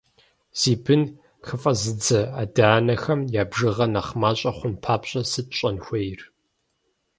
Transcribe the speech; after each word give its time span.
Зи 0.59 0.73
бын 0.83 1.03
хыфӏэзыдзэ 1.45 2.21
адэ-анэхэм 2.41 3.21
я 3.41 3.43
бжыгъэр 3.49 3.89
нэхъ 3.93 4.13
мащӏэ 4.21 4.51
хъун 4.57 4.73
папщӏэ 4.83 5.21
сыт 5.31 5.47
щӏэн 5.57 5.77
хуейр? 5.83 6.21